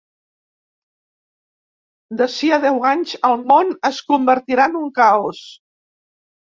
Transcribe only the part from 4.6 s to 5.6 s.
en un caos.